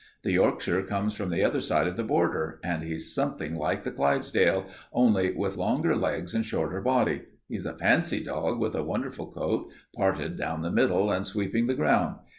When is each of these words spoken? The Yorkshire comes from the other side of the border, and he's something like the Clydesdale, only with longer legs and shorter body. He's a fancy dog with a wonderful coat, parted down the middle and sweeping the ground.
The 0.23 0.31
Yorkshire 0.31 0.81
comes 0.81 1.13
from 1.13 1.29
the 1.29 1.43
other 1.43 1.61
side 1.61 1.85
of 1.85 1.95
the 1.95 2.03
border, 2.03 2.59
and 2.63 2.81
he's 2.81 3.13
something 3.13 3.53
like 3.55 3.83
the 3.83 3.91
Clydesdale, 3.91 4.65
only 4.91 5.31
with 5.31 5.57
longer 5.57 5.95
legs 5.95 6.33
and 6.33 6.43
shorter 6.43 6.81
body. 6.81 7.21
He's 7.47 7.67
a 7.67 7.77
fancy 7.77 8.23
dog 8.23 8.57
with 8.59 8.73
a 8.73 8.81
wonderful 8.83 9.31
coat, 9.31 9.71
parted 9.95 10.37
down 10.37 10.63
the 10.63 10.71
middle 10.71 11.11
and 11.11 11.27
sweeping 11.27 11.67
the 11.67 11.75
ground. 11.75 12.15